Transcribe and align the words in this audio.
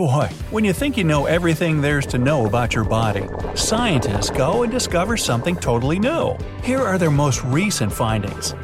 Boy, 0.00 0.30
when 0.50 0.64
you 0.64 0.72
think 0.72 0.96
you 0.96 1.04
know 1.04 1.26
everything 1.26 1.82
there's 1.82 2.06
to 2.06 2.16
know 2.16 2.46
about 2.46 2.74
your 2.74 2.84
body, 2.84 3.28
scientists 3.54 4.30
go 4.30 4.62
and 4.62 4.72
discover 4.72 5.18
something 5.18 5.54
totally 5.54 5.98
new. 5.98 6.38
Here 6.62 6.80
are 6.80 6.96
their 6.96 7.10
most 7.10 7.44
recent 7.44 7.92
findings. 7.92 8.54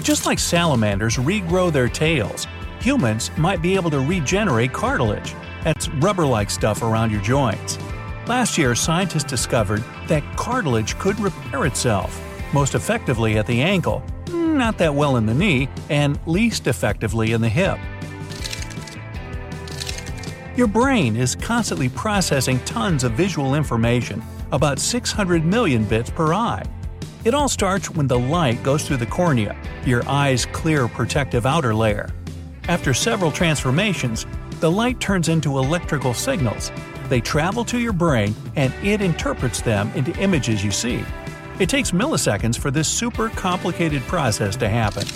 Just 0.00 0.24
like 0.24 0.38
salamanders 0.38 1.16
regrow 1.16 1.72
their 1.72 1.88
tails, 1.88 2.46
humans 2.78 3.32
might 3.36 3.62
be 3.62 3.74
able 3.74 3.90
to 3.90 3.98
regenerate 3.98 4.72
cartilage. 4.72 5.34
That's 5.64 5.88
rubber 5.88 6.24
like 6.24 6.50
stuff 6.50 6.82
around 6.82 7.10
your 7.10 7.22
joints. 7.22 7.76
Last 8.28 8.56
year, 8.56 8.76
scientists 8.76 9.24
discovered 9.24 9.82
that 10.06 10.22
cartilage 10.36 10.96
could 11.00 11.18
repair 11.18 11.66
itself, 11.66 12.22
most 12.54 12.76
effectively 12.76 13.38
at 13.38 13.48
the 13.48 13.60
ankle, 13.60 14.04
not 14.30 14.78
that 14.78 14.94
well 14.94 15.16
in 15.16 15.26
the 15.26 15.34
knee, 15.34 15.68
and 15.90 16.16
least 16.28 16.68
effectively 16.68 17.32
in 17.32 17.40
the 17.40 17.48
hip. 17.48 17.76
Your 20.54 20.66
brain 20.66 21.16
is 21.16 21.34
constantly 21.34 21.88
processing 21.88 22.58
tons 22.66 23.04
of 23.04 23.12
visual 23.12 23.54
information, 23.54 24.22
about 24.50 24.78
600 24.78 25.46
million 25.46 25.84
bits 25.84 26.10
per 26.10 26.34
eye. 26.34 26.62
It 27.24 27.32
all 27.32 27.48
starts 27.48 27.88
when 27.88 28.06
the 28.06 28.18
light 28.18 28.62
goes 28.62 28.86
through 28.86 28.98
the 28.98 29.06
cornea, 29.06 29.56
your 29.86 30.06
eye's 30.06 30.44
clear 30.44 30.88
protective 30.88 31.46
outer 31.46 31.74
layer. 31.74 32.10
After 32.68 32.92
several 32.92 33.32
transformations, 33.32 34.26
the 34.60 34.70
light 34.70 35.00
turns 35.00 35.30
into 35.30 35.56
electrical 35.56 36.12
signals. 36.12 36.70
They 37.08 37.22
travel 37.22 37.64
to 37.64 37.78
your 37.78 37.94
brain 37.94 38.34
and 38.54 38.74
it 38.84 39.00
interprets 39.00 39.62
them 39.62 39.90
into 39.94 40.14
images 40.20 40.62
you 40.62 40.70
see. 40.70 41.02
It 41.60 41.70
takes 41.70 41.92
milliseconds 41.92 42.58
for 42.58 42.70
this 42.70 42.88
super 42.88 43.30
complicated 43.30 44.02
process 44.02 44.54
to 44.56 44.68
happen. 44.68 45.06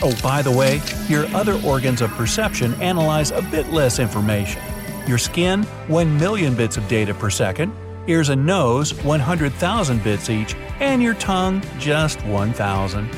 Oh, 0.00 0.16
by 0.22 0.42
the 0.42 0.50
way, 0.52 0.80
your 1.08 1.26
other 1.34 1.60
organs 1.66 2.02
of 2.02 2.10
perception 2.12 2.72
analyze 2.74 3.32
a 3.32 3.42
bit 3.42 3.68
less 3.70 3.98
information. 3.98 4.62
Your 5.08 5.18
skin, 5.18 5.64
1 5.88 6.18
million 6.18 6.54
bits 6.54 6.76
of 6.76 6.86
data 6.86 7.12
per 7.12 7.30
second, 7.30 7.72
ears 8.06 8.28
and 8.28 8.46
nose, 8.46 8.94
100,000 9.02 10.04
bits 10.04 10.30
each, 10.30 10.54
and 10.78 11.02
your 11.02 11.14
tongue, 11.14 11.62
just 11.80 12.24
1,000. 12.26 13.10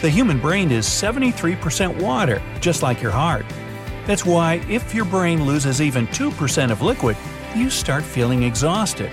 The 0.00 0.08
human 0.08 0.38
brain 0.38 0.70
is 0.70 0.86
73% 0.86 2.00
water, 2.00 2.40
just 2.60 2.82
like 2.82 3.02
your 3.02 3.10
heart. 3.10 3.44
That's 4.06 4.24
why, 4.24 4.64
if 4.68 4.94
your 4.94 5.04
brain 5.04 5.44
loses 5.44 5.82
even 5.82 6.06
2% 6.08 6.70
of 6.70 6.82
liquid, 6.82 7.16
you 7.56 7.68
start 7.68 8.04
feeling 8.04 8.44
exhausted. 8.44 9.10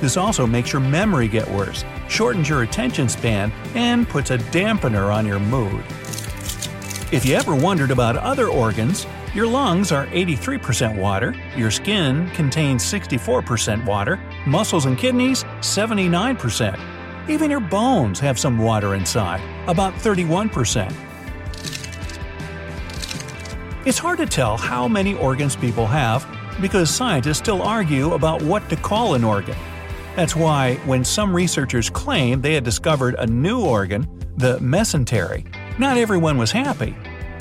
This 0.00 0.16
also 0.16 0.46
makes 0.46 0.72
your 0.72 0.80
memory 0.80 1.26
get 1.26 1.50
worse, 1.50 1.84
shortens 2.10 2.48
your 2.48 2.62
attention 2.62 3.08
span, 3.08 3.52
and 3.74 4.08
puts 4.08 4.30
a 4.30 4.38
dampener 4.38 5.14
on 5.14 5.24
your 5.24 5.38
mood. 5.38 5.82
If 7.12 7.24
you 7.24 7.34
ever 7.36 7.54
wondered 7.54 7.90
about 7.90 8.16
other 8.16 8.48
organs, 8.48 9.06
your 9.32 9.46
lungs 9.46 9.92
are 9.92 10.06
83% 10.08 10.96
water, 10.98 11.34
your 11.56 11.70
skin 11.70 12.28
contains 12.30 12.82
64% 12.84 13.86
water, 13.86 14.20
muscles 14.46 14.86
and 14.86 14.98
kidneys 14.98 15.44
79%. 15.60 16.78
Even 17.28 17.50
your 17.50 17.60
bones 17.60 18.18
have 18.18 18.38
some 18.38 18.58
water 18.58 18.96
inside, 18.96 19.40
about 19.68 19.94
31%. 19.94 20.92
It's 23.86 23.98
hard 23.98 24.18
to 24.18 24.26
tell 24.26 24.56
how 24.56 24.86
many 24.88 25.14
organs 25.14 25.56
people 25.56 25.86
have 25.86 26.26
because 26.60 26.90
scientists 26.90 27.38
still 27.38 27.62
argue 27.62 28.14
about 28.14 28.42
what 28.42 28.68
to 28.68 28.76
call 28.76 29.14
an 29.14 29.24
organ. 29.24 29.56
That's 30.20 30.36
why, 30.36 30.74
when 30.84 31.02
some 31.02 31.34
researchers 31.34 31.88
claimed 31.88 32.42
they 32.42 32.52
had 32.52 32.62
discovered 32.62 33.14
a 33.14 33.26
new 33.26 33.64
organ, 33.64 34.06
the 34.36 34.58
mesentery, 34.58 35.46
not 35.78 35.96
everyone 35.96 36.36
was 36.36 36.52
happy. 36.52 36.94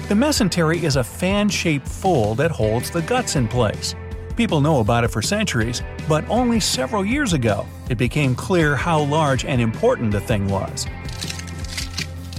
The 0.07 0.15
mesentery 0.15 0.83
is 0.83 0.95
a 0.95 1.03
fan 1.03 1.49
shaped 1.49 1.89
fold 1.89 2.37
that 2.37 2.51
holds 2.51 2.89
the 2.89 3.01
guts 3.01 3.35
in 3.35 3.49
place. 3.49 3.95
People 4.37 4.61
know 4.61 4.79
about 4.79 5.03
it 5.03 5.09
for 5.09 5.21
centuries, 5.21 5.83
but 6.07 6.23
only 6.29 6.61
several 6.61 7.03
years 7.03 7.33
ago 7.33 7.65
it 7.89 7.97
became 7.97 8.33
clear 8.33 8.77
how 8.77 9.01
large 9.01 9.43
and 9.43 9.59
important 9.59 10.13
the 10.13 10.21
thing 10.21 10.47
was. 10.47 10.87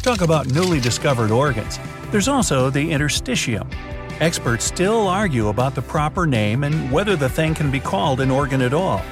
Talk 0.00 0.22
about 0.22 0.46
newly 0.46 0.80
discovered 0.80 1.30
organs. 1.30 1.78
There's 2.10 2.28
also 2.28 2.70
the 2.70 2.92
interstitium. 2.92 3.70
Experts 4.22 4.64
still 4.64 5.06
argue 5.06 5.48
about 5.48 5.74
the 5.74 5.82
proper 5.82 6.26
name 6.26 6.64
and 6.64 6.90
whether 6.90 7.14
the 7.14 7.28
thing 7.28 7.54
can 7.54 7.70
be 7.70 7.78
called 7.78 8.22
an 8.22 8.30
organ 8.30 8.62
at 8.62 8.72
all. 8.72 9.02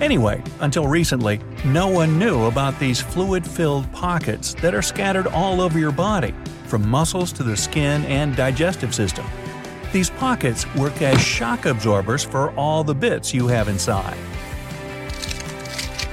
Anyway, 0.00 0.42
until 0.60 0.86
recently, 0.86 1.40
no 1.64 1.88
one 1.88 2.18
knew 2.18 2.44
about 2.44 2.78
these 2.78 3.00
fluid 3.00 3.46
filled 3.46 3.90
pockets 3.92 4.52
that 4.54 4.74
are 4.74 4.82
scattered 4.82 5.26
all 5.28 5.60
over 5.60 5.78
your 5.78 5.92
body, 5.92 6.34
from 6.66 6.86
muscles 6.86 7.32
to 7.32 7.42
the 7.42 7.56
skin 7.56 8.04
and 8.04 8.36
digestive 8.36 8.94
system. 8.94 9.24
These 9.92 10.10
pockets 10.10 10.66
work 10.74 11.00
as 11.00 11.18
shock 11.20 11.64
absorbers 11.64 12.22
for 12.22 12.50
all 12.56 12.84
the 12.84 12.94
bits 12.94 13.32
you 13.32 13.46
have 13.46 13.68
inside. 13.68 14.16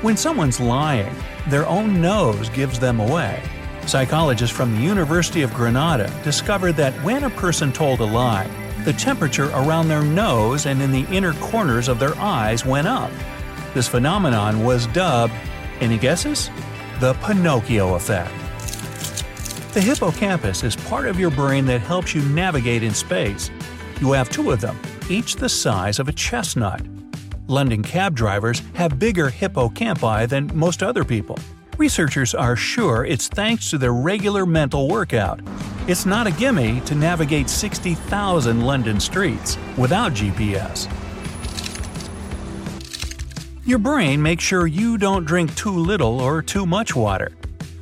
When 0.02 0.16
someone's 0.16 0.62
lying, 0.62 1.14
their 1.50 1.68
own 1.68 2.02
nose 2.02 2.48
gives 2.50 2.80
them 2.80 3.02
away. 3.02 3.44
Psychologists 3.86 4.56
from 4.56 4.74
the 4.76 4.82
University 4.82 5.42
of 5.42 5.54
Granada 5.54 6.10
discovered 6.24 6.74
that 6.74 6.94
when 7.04 7.26
a 7.26 7.30
person 7.32 7.74
told 7.74 8.00
a 8.00 8.06
lie, 8.06 8.50
the 8.86 8.94
temperature 8.94 9.50
around 9.50 9.90
their 9.90 10.04
nose 10.04 10.66
and 10.66 10.82
in 10.82 10.92
the 10.94 11.06
inner 11.14 11.34
corners 11.34 11.90
of 11.90 12.00
their 12.00 12.16
eyes 12.18 12.66
went 12.66 12.88
up. 12.88 13.12
This 13.74 13.88
phenomenon 13.88 14.64
was 14.64 14.86
dubbed, 14.88 15.34
any 15.80 15.98
guesses? 15.98 16.52
The 17.00 17.16
Pinocchio 17.16 17.96
effect. 17.96 18.32
The 19.74 19.82
hippocampus 19.82 20.64
is 20.64 20.76
part 20.76 21.08
of 21.08 21.20
your 21.20 21.32
brain 21.32 21.66
that 21.66 21.82
helps 21.82 22.14
you 22.14 22.22
navigate 22.30 22.84
in 22.84 22.94
space. 22.94 23.50
You 24.00 24.12
have 24.12 24.30
two 24.30 24.52
of 24.52 24.62
them, 24.62 24.80
each 25.10 25.38
the 25.38 25.50
size 25.50 25.98
of 25.98 26.08
a 26.08 26.14
chestnut. 26.14 26.82
London 27.48 27.82
cab 27.82 28.16
drivers 28.16 28.62
have 28.76 29.00
bigger 29.00 29.32
hippocampi 29.32 30.30
than 30.30 30.56
most 30.56 30.84
other 30.84 31.04
people. 31.04 31.40
Researchers 31.80 32.36
are 32.36 32.56
sure 32.56 33.06
it's 33.06 33.28
thanks 33.28 33.72
to 33.72 33.80
their 33.80 33.94
regular 33.94 34.46
mental 34.46 34.88
workout. 34.88 35.40
It's 35.88 36.06
not 36.06 36.28
a 36.28 36.32
gimme 36.32 36.80
to 36.82 36.94
navigate 36.94 37.50
60,000 37.50 38.62
London 38.62 39.00
streets 39.00 39.58
without 39.78 40.14
GPS. 40.14 40.88
Your 43.66 43.80
brain 43.80 44.22
makes 44.22 44.44
sure 44.44 44.68
you 44.68 44.98
don't 44.98 45.24
drink 45.24 45.56
too 45.56 45.72
little 45.72 46.20
or 46.20 46.42
too 46.42 46.66
much 46.66 46.98
water. 46.98 47.32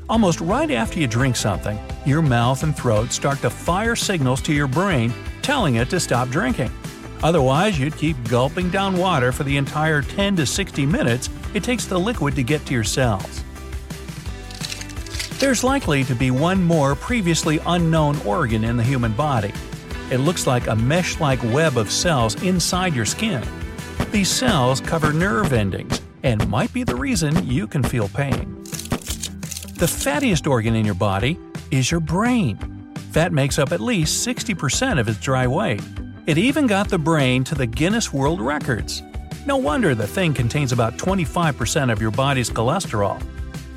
Almost 0.08 0.40
right 0.40 0.70
after 0.70 1.00
you 1.00 1.08
drink 1.08 1.36
something, 1.36 1.80
your 2.06 2.22
mouth 2.22 2.62
and 2.62 2.76
throat 2.78 3.12
start 3.12 3.40
to 3.40 3.50
fire 3.50 3.96
signals 3.96 4.44
to 4.44 4.54
your 4.54 4.68
brain 4.68 5.12
telling 5.42 5.76
it 5.78 5.90
to 5.90 6.00
stop 6.00 6.30
drinking. 6.30 6.70
Otherwise, 7.24 7.80
you'd 7.80 7.98
keep 7.98 8.16
gulping 8.30 8.70
down 8.70 8.96
water 8.96 9.32
for 9.32 9.44
the 9.44 9.58
entire 9.58 10.04
10 10.04 10.36
to 10.36 10.46
60 10.46 10.86
minutes 10.86 11.32
it 11.56 11.64
takes 11.64 11.88
the 11.88 12.00
liquid 12.00 12.36
to 12.36 12.44
get 12.44 12.64
to 12.68 12.74
your 12.74 12.84
cells. 12.84 13.44
There's 15.40 15.64
likely 15.64 16.04
to 16.04 16.14
be 16.14 16.30
one 16.30 16.64
more 16.64 16.94
previously 16.94 17.60
unknown 17.66 18.22
organ 18.22 18.64
in 18.66 18.78
the 18.78 18.84
human 18.84 19.14
body. 19.14 19.52
It 20.12 20.20
looks 20.20 20.46
like 20.46 20.68
a 20.68 20.76
mesh 20.76 21.20
like 21.20 21.42
web 21.46 21.76
of 21.76 21.92
cells 21.92 22.44
inside 22.44 22.94
your 22.94 23.08
skin. 23.08 23.44
These 24.12 24.30
cells 24.30 24.82
cover 24.82 25.14
nerve 25.14 25.54
endings 25.54 26.02
and 26.24 26.46
might 26.50 26.74
be 26.74 26.84
the 26.84 26.98
reason 26.98 27.48
you 27.48 27.66
can 27.66 27.82
feel 27.82 28.10
pain. 28.10 28.62
The 29.80 29.88
fattiest 29.88 30.48
organ 30.48 30.76
in 30.76 30.86
your 30.86 30.96
body 30.96 31.40
is 31.72 31.90
your 31.90 32.02
brain. 32.02 32.58
Fat 33.14 33.32
makes 33.32 33.58
up 33.58 33.72
at 33.72 33.80
least 33.80 34.28
60% 34.28 35.00
of 35.00 35.08
its 35.08 35.18
dry 35.22 35.48
weight. 35.48 35.82
It 36.28 36.38
even 36.38 36.68
got 36.68 36.90
the 36.90 37.00
brain 37.00 37.46
to 37.46 37.56
the 37.56 37.66
Guinness 37.66 38.12
World 38.12 38.42
Records. 38.42 39.02
No 39.46 39.56
wonder 39.56 39.96
the 39.96 40.08
thing 40.08 40.34
contains 40.34 40.74
about 40.74 40.98
25% 40.98 41.90
of 41.90 42.02
your 42.02 42.12
body's 42.12 42.50
cholesterol. 42.50 43.24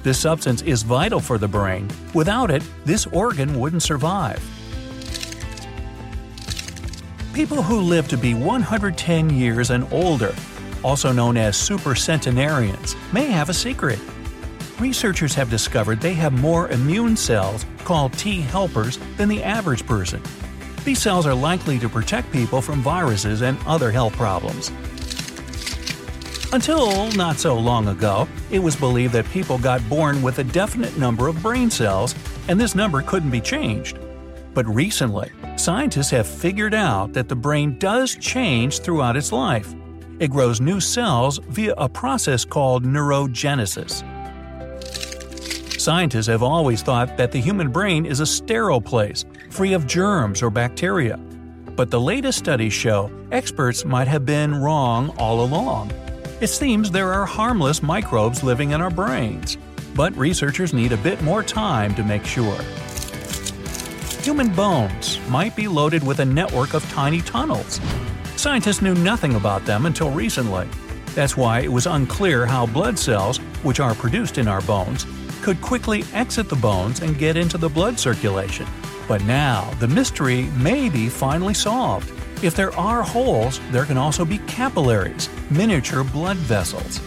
This 0.02 0.18
substance 0.18 0.62
is 0.62 0.82
vital 0.82 1.20
for 1.20 1.38
the 1.38 1.48
brain. 1.48 1.88
Without 2.12 2.50
it, 2.50 2.64
this 2.84 3.06
organ 3.06 3.60
wouldn't 3.60 3.84
survive. 3.84 4.42
People 7.34 7.64
who 7.64 7.80
live 7.80 8.06
to 8.08 8.16
be 8.16 8.32
110 8.32 9.28
years 9.28 9.70
and 9.70 9.92
older, 9.92 10.32
also 10.84 11.10
known 11.10 11.36
as 11.36 11.56
supercentenarians, 11.56 12.94
may 13.12 13.24
have 13.24 13.48
a 13.48 13.52
secret. 13.52 13.98
Researchers 14.78 15.34
have 15.34 15.50
discovered 15.50 16.00
they 16.00 16.14
have 16.14 16.32
more 16.32 16.68
immune 16.68 17.16
cells, 17.16 17.66
called 17.78 18.12
T 18.12 18.40
helpers, 18.40 19.00
than 19.16 19.28
the 19.28 19.42
average 19.42 19.84
person. 19.84 20.22
These 20.84 21.02
cells 21.02 21.26
are 21.26 21.34
likely 21.34 21.80
to 21.80 21.88
protect 21.88 22.30
people 22.30 22.62
from 22.62 22.82
viruses 22.82 23.42
and 23.42 23.58
other 23.66 23.90
health 23.90 24.12
problems. 24.12 24.70
Until 26.52 27.10
not 27.16 27.38
so 27.38 27.58
long 27.58 27.88
ago, 27.88 28.28
it 28.52 28.60
was 28.60 28.76
believed 28.76 29.12
that 29.14 29.28
people 29.30 29.58
got 29.58 29.86
born 29.88 30.22
with 30.22 30.38
a 30.38 30.44
definite 30.44 30.96
number 30.98 31.26
of 31.26 31.42
brain 31.42 31.68
cells, 31.68 32.14
and 32.46 32.60
this 32.60 32.76
number 32.76 33.02
couldn't 33.02 33.30
be 33.30 33.40
changed. 33.40 33.98
But 34.54 34.66
recently, 34.72 35.32
scientists 35.56 36.10
have 36.10 36.28
figured 36.28 36.74
out 36.74 37.12
that 37.12 37.28
the 37.28 37.36
brain 37.36 37.76
does 37.78 38.14
change 38.14 38.78
throughout 38.78 39.16
its 39.16 39.32
life. 39.32 39.74
It 40.20 40.30
grows 40.30 40.60
new 40.60 40.80
cells 40.80 41.38
via 41.48 41.74
a 41.76 41.88
process 41.88 42.44
called 42.44 42.84
neurogenesis. 42.84 44.04
Scientists 45.80 46.28
have 46.28 46.42
always 46.42 46.82
thought 46.82 47.16
that 47.16 47.32
the 47.32 47.40
human 47.40 47.70
brain 47.70 48.06
is 48.06 48.20
a 48.20 48.26
sterile 48.26 48.80
place, 48.80 49.24
free 49.50 49.72
of 49.72 49.88
germs 49.88 50.40
or 50.40 50.50
bacteria. 50.50 51.16
But 51.76 51.90
the 51.90 52.00
latest 52.00 52.38
studies 52.38 52.72
show 52.72 53.10
experts 53.32 53.84
might 53.84 54.06
have 54.06 54.24
been 54.24 54.54
wrong 54.54 55.10
all 55.18 55.44
along. 55.44 55.90
It 56.40 56.46
seems 56.46 56.90
there 56.90 57.12
are 57.12 57.26
harmless 57.26 57.82
microbes 57.82 58.44
living 58.44 58.70
in 58.70 58.80
our 58.80 58.90
brains, 58.90 59.58
but 59.96 60.16
researchers 60.16 60.72
need 60.72 60.92
a 60.92 60.96
bit 60.98 61.20
more 61.22 61.42
time 61.42 61.94
to 61.96 62.04
make 62.04 62.24
sure. 62.24 62.58
Human 64.24 64.48
bones 64.54 65.20
might 65.28 65.54
be 65.54 65.68
loaded 65.68 66.02
with 66.02 66.20
a 66.20 66.24
network 66.24 66.72
of 66.72 66.82
tiny 66.90 67.20
tunnels. 67.20 67.78
Scientists 68.36 68.80
knew 68.80 68.94
nothing 68.94 69.34
about 69.34 69.66
them 69.66 69.84
until 69.84 70.10
recently. 70.10 70.66
That's 71.14 71.36
why 71.36 71.60
it 71.60 71.70
was 71.70 71.86
unclear 71.86 72.46
how 72.46 72.64
blood 72.64 72.98
cells, 72.98 73.36
which 73.62 73.80
are 73.80 73.94
produced 73.94 74.38
in 74.38 74.48
our 74.48 74.62
bones, 74.62 75.06
could 75.42 75.60
quickly 75.60 76.04
exit 76.14 76.48
the 76.48 76.56
bones 76.56 77.02
and 77.02 77.18
get 77.18 77.36
into 77.36 77.58
the 77.58 77.68
blood 77.68 77.98
circulation. 77.98 78.66
But 79.06 79.22
now, 79.24 79.70
the 79.78 79.88
mystery 79.88 80.44
may 80.56 80.88
be 80.88 81.10
finally 81.10 81.52
solved. 81.52 82.10
If 82.42 82.56
there 82.56 82.74
are 82.78 83.02
holes, 83.02 83.60
there 83.72 83.84
can 83.84 83.98
also 83.98 84.24
be 84.24 84.38
capillaries, 84.46 85.28
miniature 85.50 86.02
blood 86.02 86.38
vessels. 86.38 86.98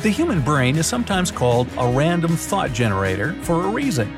The 0.00 0.08
human 0.08 0.40
brain 0.40 0.76
is 0.76 0.86
sometimes 0.86 1.30
called 1.30 1.68
a 1.76 1.92
random 1.92 2.38
thought 2.38 2.72
generator 2.72 3.34
for 3.42 3.66
a 3.66 3.68
reason. 3.68 4.16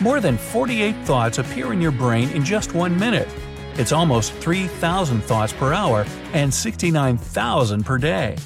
More 0.00 0.20
than 0.20 0.36
48 0.36 0.96
thoughts 1.04 1.38
appear 1.38 1.72
in 1.72 1.80
your 1.80 1.92
brain 1.92 2.30
in 2.30 2.44
just 2.44 2.74
one 2.74 2.98
minute. 2.98 3.28
It's 3.74 3.92
almost 3.92 4.32
3,000 4.34 5.22
thoughts 5.22 5.52
per 5.52 5.72
hour 5.72 6.04
and 6.32 6.52
69,000 6.52 7.84
per 7.84 7.98
day. 7.98 8.36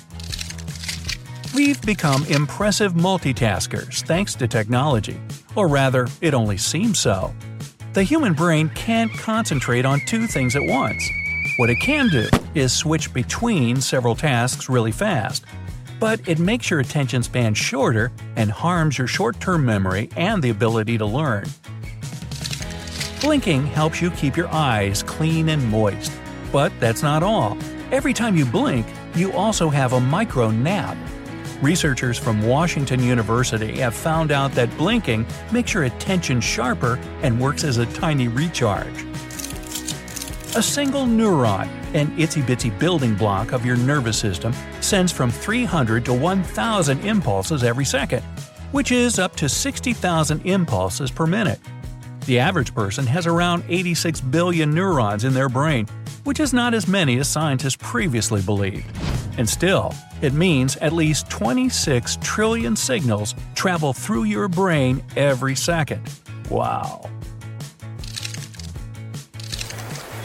We've 1.55 1.81
become 1.83 2.25
impressive 2.27 2.93
multitaskers 2.93 4.03
thanks 4.03 4.35
to 4.35 4.47
technology. 4.47 5.19
Or 5.55 5.69
rather, 5.69 6.07
it 6.21 6.35
only 6.35 6.59
seems 6.59 6.99
so. 6.99 7.35
The 7.95 8.03
human 8.03 8.35
brain 8.35 8.69
can't 8.75 9.11
concentrate 9.13 9.87
on 9.87 10.01
two 10.07 10.27
things 10.27 10.55
at 10.55 10.63
once. 10.63 11.03
What 11.57 11.71
it 11.71 11.81
can 11.81 12.09
do 12.09 12.29
is 12.55 12.75
switch 12.75 13.13
between 13.15 13.81
several 13.81 14.15
tasks 14.15 14.69
really 14.69 14.93
fast, 14.93 15.47
but 15.99 16.21
it 16.29 16.39
makes 16.39 16.71
your 16.71 16.81
attention 16.81 17.23
span 17.23 17.55
shorter 17.55 18.13
and 18.37 18.51
harms 18.51 18.99
your 18.99 19.07
short 19.07 19.39
term 19.41 19.65
memory 19.65 20.09
and 20.17 20.43
the 20.43 20.51
ability 20.51 20.99
to 20.99 21.07
learn. 21.07 21.47
Blinking 23.21 23.67
helps 23.67 24.01
you 24.03 24.11
keep 24.11 24.37
your 24.37 24.49
eyes 24.49 25.03
clean 25.03 25.49
and 25.49 25.69
moist. 25.71 26.13
But 26.53 26.73
that's 26.81 27.03
not 27.03 27.23
all. 27.23 27.57
Every 27.91 28.13
time 28.13 28.37
you 28.37 28.45
blink, 28.45 28.87
you 29.15 29.33
also 29.33 29.69
have 29.69 29.93
a 29.93 30.01
micro 30.01 30.51
nap. 30.51 30.97
Researchers 31.63 32.19
from 32.19 32.43
Washington 32.43 33.03
University 33.03 33.79
have 33.79 33.95
found 33.95 34.31
out 34.31 34.53
that 34.53 34.75
blinking 34.77 35.27
makes 35.51 35.73
your 35.73 35.85
attention 35.85 36.41
sharper 36.41 36.99
and 37.23 37.41
works 37.41 37.65
as 37.65 37.79
a 37.79 37.87
tiny 37.87 38.29
recharge. 38.29 39.05
A 40.55 40.63
single 40.63 41.07
neuron, 41.07 41.69
an 41.95 42.09
itsy 42.17 42.43
bitsy 42.43 42.77
building 42.79 43.15
block 43.15 43.53
of 43.53 43.65
your 43.65 43.77
nervous 43.77 44.19
system, 44.19 44.53
sends 44.87 45.11
from 45.11 45.31
300 45.33 46.05
to 46.05 46.15
1,000 46.15 47.01
impulses 47.01 47.65
every 47.65 47.85
second, 47.85 48.23
which 48.71 48.93
is 48.93 49.19
up 49.19 49.35
to 49.35 49.49
60,000 49.49 50.47
impulses 50.47 51.11
per 51.11 51.27
minute. 51.27 51.59
The 52.27 52.39
average 52.39 52.73
person 52.73 53.05
has 53.07 53.27
around 53.27 53.65
86 53.69 54.21
billion 54.21 54.73
neurons 54.73 55.25
in 55.25 55.35
their 55.35 55.49
brain, 55.49 55.87
which 56.23 56.39
is 56.39 56.53
not 56.53 56.73
as 56.73 56.87
many 56.87 57.19
as 57.19 57.29
scientists 57.29 57.77
previously 57.77 58.43
believed. 58.43 58.87
And 59.39 59.49
still, 59.49 59.93
it 60.23 60.33
means 60.33 60.77
at 60.77 60.93
least 60.93 61.29
26 61.31 62.19
trillion 62.23 62.77
signals 62.77 63.35
travel 63.55 63.93
through 63.93 64.25
your 64.25 64.47
brain 64.47 65.03
every 65.17 65.57
second. 65.57 66.09
Wow. 66.49 67.11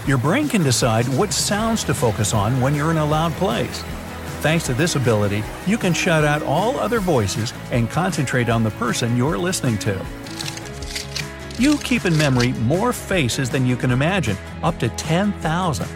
Your 0.05 0.17
brain 0.17 0.47
can 0.49 0.63
decide 0.63 1.05
what 1.17 1.33
sounds 1.33 1.83
to 1.85 1.93
focus 1.93 2.33
on 2.33 2.61
when 2.61 2.75
you're 2.75 2.91
in 2.91 2.97
a 2.97 3.05
loud 3.05 3.33
place. 3.33 3.83
Thanks 4.41 4.65
to 4.65 4.73
this 4.73 4.95
ability, 4.95 5.43
you 5.67 5.77
can 5.77 5.93
shut 5.93 6.25
out 6.25 6.41
all 6.41 6.79
other 6.79 6.99
voices 6.99 7.53
and 7.69 7.87
concentrate 7.87 8.49
on 8.49 8.63
the 8.63 8.71
person 8.71 9.15
you're 9.15 9.37
listening 9.37 9.77
to. 9.77 10.03
You 11.59 11.77
keep 11.77 12.05
in 12.05 12.17
memory 12.17 12.53
more 12.53 12.91
faces 12.91 13.51
than 13.51 13.67
you 13.67 13.75
can 13.75 13.91
imagine, 13.91 14.35
up 14.63 14.79
to 14.79 14.89
10,000. 14.89 15.87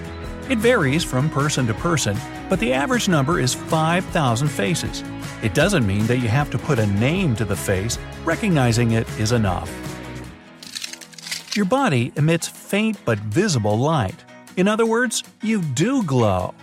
It 0.47 0.59
varies 0.59 1.03
from 1.03 1.27
person 1.27 1.65
to 1.65 1.73
person, 1.73 2.15
but 2.47 2.59
the 2.59 2.71
average 2.71 3.09
number 3.09 3.39
is 3.39 3.55
5,000 3.55 4.47
faces. 4.47 5.03
It 5.41 5.55
doesn't 5.55 5.87
mean 5.87 6.05
that 6.05 6.19
you 6.19 6.27
have 6.27 6.51
to 6.51 6.59
put 6.59 6.77
a 6.77 6.85
name 6.85 7.35
to 7.37 7.45
the 7.45 7.55
face, 7.55 7.97
recognizing 8.25 8.91
it 8.91 9.09
is 9.19 9.31
enough. 9.31 9.71
Your 11.55 11.65
body 11.65 12.13
emits 12.15 12.47
faint 12.47 12.99
but 13.05 13.17
visible 13.17 13.75
light. 13.75 14.23
In 14.55 14.67
other 14.67 14.85
words, 14.85 15.23
you 15.41 15.63
do 15.63 16.03
glow. 16.03 16.53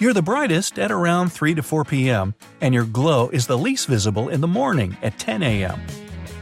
You're 0.00 0.14
the 0.14 0.22
brightest 0.22 0.78
at 0.78 0.90
around 0.90 1.28
3 1.28 1.56
to 1.56 1.62
4 1.62 1.84
p.m., 1.84 2.34
and 2.62 2.72
your 2.72 2.86
glow 2.86 3.28
is 3.28 3.46
the 3.46 3.58
least 3.58 3.86
visible 3.86 4.30
in 4.30 4.40
the 4.40 4.46
morning 4.46 4.96
at 5.02 5.18
10 5.18 5.42
a.m. 5.42 5.78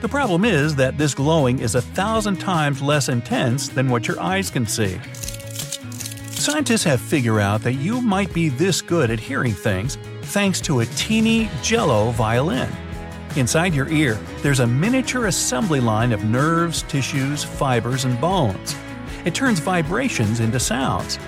The 0.00 0.08
problem 0.08 0.44
is 0.44 0.76
that 0.76 0.96
this 0.96 1.12
glowing 1.12 1.58
is 1.58 1.74
a 1.74 1.82
thousand 1.82 2.36
times 2.36 2.80
less 2.80 3.08
intense 3.08 3.68
than 3.68 3.88
what 3.88 4.06
your 4.06 4.20
eyes 4.20 4.48
can 4.48 4.64
see. 4.64 5.00
Scientists 6.30 6.84
have 6.84 7.00
figured 7.00 7.40
out 7.40 7.62
that 7.62 7.72
you 7.72 8.00
might 8.00 8.32
be 8.32 8.48
this 8.48 8.80
good 8.80 9.10
at 9.10 9.18
hearing 9.18 9.54
things 9.54 9.98
thanks 10.22 10.60
to 10.60 10.78
a 10.78 10.86
teeny 10.86 11.50
jello 11.60 12.12
violin. 12.12 12.70
Inside 13.34 13.74
your 13.74 13.88
ear, 13.88 14.20
there's 14.40 14.60
a 14.60 14.66
miniature 14.68 15.26
assembly 15.26 15.80
line 15.80 16.12
of 16.12 16.22
nerves, 16.22 16.84
tissues, 16.84 17.42
fibers, 17.42 18.04
and 18.04 18.20
bones. 18.20 18.76
It 19.24 19.34
turns 19.34 19.58
vibrations 19.58 20.38
into 20.38 20.60
sounds. 20.60 21.18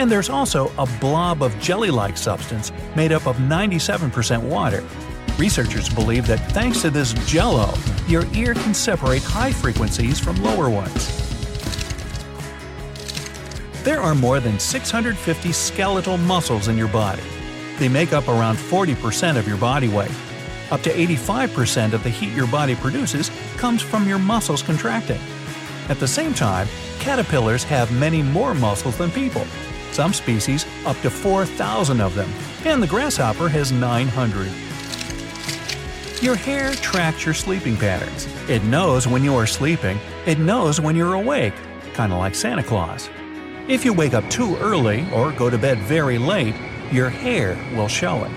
And 0.00 0.10
there's 0.10 0.28
also 0.28 0.72
a 0.78 0.86
blob 0.98 1.44
of 1.44 1.56
jelly 1.60 1.92
like 1.92 2.16
substance 2.16 2.72
made 2.96 3.12
up 3.12 3.28
of 3.28 3.36
97% 3.36 4.42
water 4.42 4.82
Researchers 5.40 5.88
believe 5.88 6.26
that 6.26 6.52
thanks 6.52 6.82
to 6.82 6.90
this 6.90 7.14
jello, 7.26 7.72
your 8.06 8.26
ear 8.34 8.52
can 8.52 8.74
separate 8.74 9.22
high 9.22 9.50
frequencies 9.50 10.20
from 10.20 10.36
lower 10.42 10.68
ones. 10.68 11.16
There 13.82 14.02
are 14.02 14.14
more 14.14 14.38
than 14.38 14.58
650 14.58 15.52
skeletal 15.52 16.18
muscles 16.18 16.68
in 16.68 16.76
your 16.76 16.88
body. 16.88 17.22
They 17.78 17.88
make 17.88 18.12
up 18.12 18.28
around 18.28 18.56
40% 18.56 19.38
of 19.38 19.48
your 19.48 19.56
body 19.56 19.88
weight. 19.88 20.12
Up 20.70 20.82
to 20.82 20.90
85% 20.90 21.94
of 21.94 22.02
the 22.02 22.10
heat 22.10 22.34
your 22.34 22.46
body 22.46 22.74
produces 22.74 23.30
comes 23.56 23.80
from 23.80 24.06
your 24.06 24.18
muscles 24.18 24.62
contracting. 24.62 25.20
At 25.88 25.98
the 26.00 26.06
same 26.06 26.34
time, 26.34 26.68
caterpillars 26.98 27.64
have 27.64 27.90
many 27.98 28.22
more 28.22 28.52
muscles 28.52 28.98
than 28.98 29.10
people. 29.10 29.46
Some 29.92 30.12
species 30.12 30.66
up 30.86 31.00
to 31.00 31.10
4,000 31.10 32.00
of 32.00 32.14
them, 32.14 32.30
and 32.64 32.82
the 32.82 32.86
grasshopper 32.86 33.48
has 33.48 33.72
900. 33.72 34.50
Your 36.22 36.36
hair 36.36 36.72
tracks 36.74 37.24
your 37.24 37.34
sleeping 37.34 37.76
patterns. 37.76 38.28
It 38.48 38.62
knows 38.64 39.08
when 39.08 39.24
you 39.24 39.34
are 39.36 39.46
sleeping, 39.46 39.98
it 40.26 40.38
knows 40.38 40.80
when 40.80 40.94
you're 40.94 41.14
awake, 41.14 41.54
kind 41.94 42.12
of 42.12 42.18
like 42.18 42.34
Santa 42.34 42.62
Claus. 42.62 43.08
If 43.68 43.84
you 43.84 43.92
wake 43.92 44.14
up 44.14 44.28
too 44.28 44.56
early 44.56 45.10
or 45.12 45.32
go 45.32 45.48
to 45.48 45.56
bed 45.56 45.78
very 45.78 46.18
late, 46.18 46.54
your 46.92 47.08
hair 47.08 47.56
will 47.74 47.88
show 47.88 48.24
it. 48.24 48.32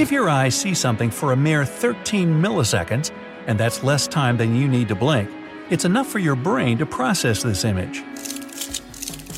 If 0.00 0.10
your 0.10 0.28
eyes 0.28 0.54
see 0.54 0.74
something 0.74 1.10
for 1.10 1.32
a 1.32 1.36
mere 1.36 1.64
13 1.64 2.30
milliseconds, 2.30 3.10
and 3.46 3.58
that's 3.58 3.82
less 3.82 4.06
time 4.06 4.36
than 4.36 4.54
you 4.54 4.68
need 4.68 4.88
to 4.88 4.94
blink, 4.94 5.30
it's 5.70 5.84
enough 5.84 6.06
for 6.06 6.18
your 6.18 6.36
brain 6.36 6.78
to 6.78 6.86
process 6.86 7.42
this 7.42 7.64
image. 7.64 8.02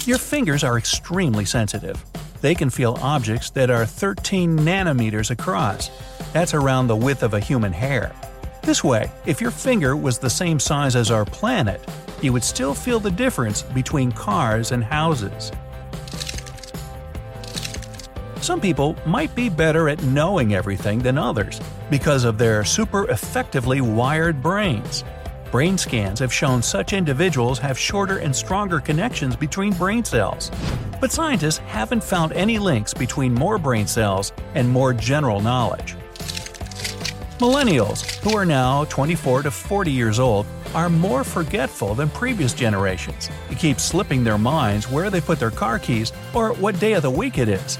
Your 0.06 0.16
fingers 0.16 0.64
are 0.64 0.78
extremely 0.78 1.44
sensitive. 1.44 2.02
They 2.40 2.54
can 2.54 2.70
feel 2.70 2.96
objects 3.02 3.50
that 3.50 3.68
are 3.68 3.84
13 3.84 4.58
nanometers 4.58 5.30
across, 5.30 5.90
that's 6.32 6.54
around 6.54 6.86
the 6.86 6.96
width 6.96 7.22
of 7.22 7.34
a 7.34 7.40
human 7.40 7.72
hair. 7.72 8.10
This 8.62 8.82
way, 8.82 9.12
if 9.26 9.42
your 9.42 9.50
finger 9.50 9.94
was 9.94 10.18
the 10.18 10.30
same 10.30 10.58
size 10.58 10.96
as 10.96 11.10
our 11.10 11.26
planet, 11.26 11.86
you 12.22 12.32
would 12.32 12.42
still 12.42 12.72
feel 12.72 12.98
the 12.98 13.10
difference 13.10 13.60
between 13.60 14.10
cars 14.10 14.72
and 14.72 14.82
houses. 14.82 15.52
Some 18.40 18.60
people 18.60 18.96
might 19.04 19.34
be 19.34 19.50
better 19.50 19.90
at 19.90 20.02
knowing 20.02 20.54
everything 20.54 21.00
than 21.00 21.18
others 21.18 21.60
because 21.90 22.24
of 22.24 22.38
their 22.38 22.64
super 22.64 23.08
effectively 23.10 23.82
wired 23.82 24.42
brains. 24.42 25.04
Brain 25.50 25.76
scans 25.76 26.20
have 26.20 26.32
shown 26.32 26.62
such 26.62 26.92
individuals 26.92 27.58
have 27.58 27.76
shorter 27.76 28.18
and 28.18 28.34
stronger 28.34 28.78
connections 28.78 29.34
between 29.34 29.72
brain 29.72 30.04
cells. 30.04 30.48
But 31.00 31.10
scientists 31.10 31.58
haven't 31.58 32.04
found 32.04 32.32
any 32.34 32.56
links 32.56 32.94
between 32.94 33.34
more 33.34 33.58
brain 33.58 33.88
cells 33.88 34.32
and 34.54 34.68
more 34.68 34.92
general 34.92 35.40
knowledge. 35.40 35.96
Millennials, 37.38 38.04
who 38.22 38.36
are 38.36 38.46
now 38.46 38.84
24 38.84 39.42
to 39.42 39.50
40 39.50 39.90
years 39.90 40.20
old, 40.20 40.46
are 40.72 40.88
more 40.88 41.24
forgetful 41.24 41.96
than 41.96 42.10
previous 42.10 42.54
generations. 42.54 43.28
They 43.48 43.56
keep 43.56 43.80
slipping 43.80 44.22
their 44.22 44.38
minds 44.38 44.88
where 44.88 45.10
they 45.10 45.20
put 45.20 45.40
their 45.40 45.50
car 45.50 45.80
keys 45.80 46.12
or 46.32 46.52
what 46.52 46.78
day 46.78 46.92
of 46.92 47.02
the 47.02 47.10
week 47.10 47.38
it 47.38 47.48
is. 47.48 47.76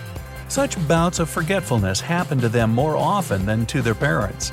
Such 0.49 0.77
bouts 0.89 1.21
of 1.21 1.31
forgetfulness 1.31 2.00
happen 2.00 2.41
to 2.41 2.49
them 2.49 2.75
more 2.75 2.97
often 2.97 3.47
than 3.47 3.65
to 3.67 3.81
their 3.81 3.95
parents. 3.95 4.50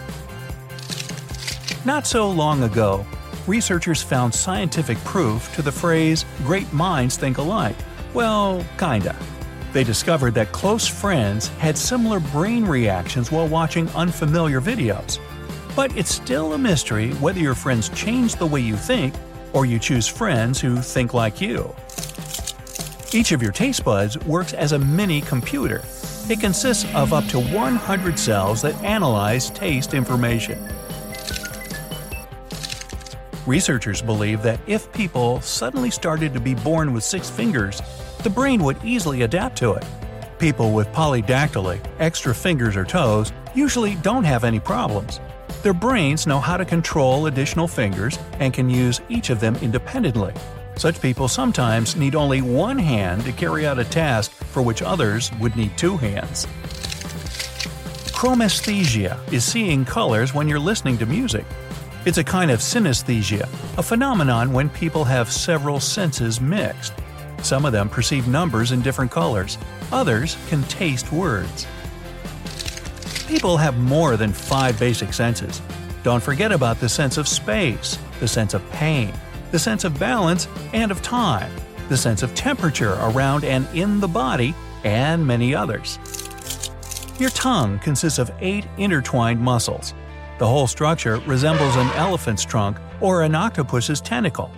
Not 1.86 2.05
so 2.05 2.29
long 2.29 2.63
ago, 2.63 3.05
researchers 3.46 4.01
found 4.01 4.34
scientific 4.34 4.98
proof 5.00 5.53
to 5.55 5.62
the 5.62 5.72
phrase, 5.72 6.25
great 6.43 6.72
minds 6.74 7.17
think 7.17 7.38
alike. 7.38 7.75
Well, 8.13 8.65
kinda. 8.77 9.15
They 9.74 9.84
discovered 9.84 10.34
that 10.34 10.51
close 10.51 10.88
friends 10.88 11.50
had 11.60 11.77
similar 11.77 12.19
brain 12.19 12.65
reactions 12.65 13.31
while 13.31 13.48
watching 13.48 13.89
unfamiliar 13.89 14.60
videos. 14.60 15.19
But 15.75 15.96
it's 15.96 16.13
still 16.13 16.53
a 16.53 16.57
mystery 16.57 17.12
whether 17.15 17.39
your 17.39 17.55
friends 17.55 17.89
change 17.89 18.36
the 18.36 18.46
way 18.46 18.62
you 18.62 18.75
think 18.75 19.13
or 19.53 19.65
you 19.65 19.79
choose 19.79 20.07
friends 20.07 20.60
who 20.60 20.77
think 20.77 21.13
like 21.13 21.39
you. 21.39 21.74
Each 23.13 23.31
of 23.31 23.41
your 23.41 23.51
taste 23.51 23.86
buds 23.86 24.17
works 24.25 24.53
as 24.53 24.72
a 24.74 24.79
mini 24.79 25.22
computer. 25.22 25.84
It 26.29 26.41
consists 26.41 26.86
of 26.93 27.13
up 27.13 27.25
to 27.27 27.39
100 27.39 28.19
cells 28.19 28.62
that 28.63 28.81
analyze 28.84 29.50
taste 29.51 29.93
information. 29.93 30.60
Researchers 33.47 34.01
believe 34.01 34.41
that 34.41 34.59
if 34.67 34.91
people 34.91 35.39
suddenly 35.39 35.89
started 35.89 36.33
to 36.33 36.39
be 36.41 36.53
born 36.53 36.91
with 36.91 37.05
six 37.05 37.29
fingers, 37.29 37.81
the 38.21 38.29
brain 38.29 38.61
would 38.61 38.75
easily 38.83 39.21
adapt 39.21 39.57
to 39.59 39.71
it. 39.71 39.85
People 40.37 40.73
with 40.73 40.85
polydactyly, 40.89 41.79
extra 41.97 42.35
fingers 42.35 42.75
or 42.75 42.83
toes, 42.83 43.31
usually 43.55 43.95
don't 43.95 44.25
have 44.25 44.43
any 44.43 44.59
problems. 44.59 45.21
Their 45.63 45.73
brains 45.73 46.27
know 46.27 46.41
how 46.41 46.57
to 46.57 46.65
control 46.65 47.27
additional 47.27 47.69
fingers 47.69 48.19
and 48.41 48.53
can 48.53 48.69
use 48.69 48.99
each 49.07 49.29
of 49.29 49.39
them 49.39 49.55
independently. 49.61 50.33
Such 50.75 51.01
people 51.01 51.29
sometimes 51.29 51.95
need 51.95 52.15
only 52.15 52.41
one 52.41 52.77
hand 52.77 53.23
to 53.23 53.31
carry 53.31 53.65
out 53.65 53.79
a 53.79 53.85
task 53.85 54.31
for 54.31 54.61
which 54.61 54.81
others 54.81 55.31
would 55.39 55.55
need 55.55 55.77
two 55.77 55.95
hands. 55.95 56.45
Chromesthesia 58.11 59.17
is 59.31 59.45
seeing 59.45 59.85
colors 59.85 60.33
when 60.33 60.49
you're 60.49 60.59
listening 60.59 60.97
to 60.97 61.05
music. 61.05 61.45
It's 62.07 62.17
a 62.17 62.23
kind 62.23 62.51
of 62.51 62.61
synesthesia, 62.61 63.49
a 63.77 63.83
phenomenon 63.83 64.53
when 64.53 64.69
people 64.69 65.03
have 65.03 65.29
several 65.29 65.81
senses 65.81 66.39
mixed. 66.39 66.93
Some 67.43 67.65
of 67.65 67.73
them 67.73 67.89
perceive 67.89 68.29
numbers 68.29 68.71
in 68.71 68.81
different 68.81 69.11
colors, 69.11 69.57
others 69.91 70.37
can 70.47 70.63
taste 70.63 71.11
words. 71.11 71.67
People 73.27 73.57
have 73.57 73.77
more 73.77 74.15
than 74.15 74.31
five 74.31 74.79
basic 74.79 75.11
senses. 75.11 75.61
Don't 76.03 76.23
forget 76.23 76.53
about 76.53 76.79
the 76.79 76.87
sense 76.87 77.17
of 77.17 77.27
space, 77.27 77.99
the 78.21 78.27
sense 78.29 78.53
of 78.53 78.65
pain, 78.69 79.11
the 79.51 79.59
sense 79.59 79.83
of 79.83 79.99
balance 79.99 80.47
and 80.71 80.91
of 80.91 81.01
time, 81.01 81.51
the 81.89 81.97
sense 81.97 82.23
of 82.23 82.33
temperature 82.33 82.93
around 83.01 83.43
and 83.43 83.67
in 83.75 83.99
the 83.99 84.07
body, 84.07 84.55
and 84.85 85.27
many 85.27 85.53
others. 85.53 85.99
Your 87.19 87.31
tongue 87.31 87.79
consists 87.79 88.17
of 88.17 88.31
eight 88.39 88.65
intertwined 88.77 89.41
muscles. 89.41 89.93
The 90.38 90.48
whole 90.48 90.67
structure 90.67 91.17
resembles 91.25 91.75
an 91.75 91.88
elephant's 91.91 92.46
trunk 92.46 92.77
or 93.01 93.24
an 93.24 93.34
octopus's 93.34 94.01
tentacle. 94.01 94.51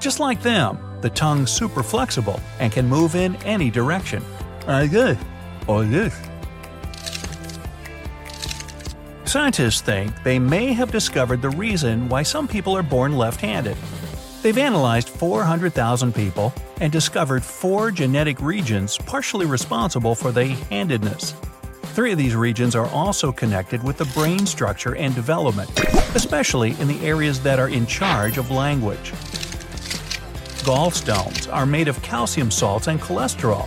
Just 0.00 0.18
like 0.18 0.42
them, 0.42 0.78
the 1.02 1.10
tongue's 1.10 1.50
super 1.50 1.82
flexible 1.82 2.40
and 2.58 2.72
can 2.72 2.88
move 2.88 3.14
in 3.14 3.36
any 3.44 3.70
direction. 3.70 4.24
Like 4.66 4.90
this, 4.90 5.18
or 5.66 5.84
this. 5.84 6.14
Scientists 9.24 9.82
think 9.82 10.12
they 10.22 10.38
may 10.38 10.72
have 10.72 10.90
discovered 10.90 11.42
the 11.42 11.50
reason 11.50 12.08
why 12.08 12.22
some 12.22 12.48
people 12.48 12.76
are 12.76 12.82
born 12.82 13.18
left 13.18 13.40
handed. 13.40 13.76
They've 14.40 14.56
analyzed 14.56 15.08
400,000 15.08 16.14
people 16.14 16.54
and 16.80 16.92
discovered 16.92 17.44
four 17.44 17.90
genetic 17.90 18.40
regions 18.40 18.96
partially 18.96 19.44
responsible 19.44 20.14
for 20.14 20.32
the 20.32 20.46
handedness. 20.46 21.34
Three 21.96 22.12
of 22.12 22.18
these 22.18 22.36
regions 22.36 22.76
are 22.76 22.88
also 22.88 23.32
connected 23.32 23.82
with 23.82 23.96
the 23.96 24.04
brain 24.04 24.44
structure 24.44 24.94
and 24.96 25.14
development, 25.14 25.70
especially 26.14 26.78
in 26.78 26.88
the 26.88 27.00
areas 27.02 27.42
that 27.42 27.58
are 27.58 27.70
in 27.70 27.86
charge 27.86 28.36
of 28.36 28.50
language. 28.50 29.12
Gallstones 30.62 31.50
are 31.50 31.64
made 31.64 31.88
of 31.88 32.02
calcium 32.02 32.50
salts 32.50 32.88
and 32.88 33.00
cholesterol. 33.00 33.66